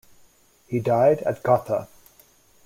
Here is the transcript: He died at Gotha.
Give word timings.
He 0.65 0.79
died 0.79 1.19
at 1.27 1.43
Gotha. 1.43 1.87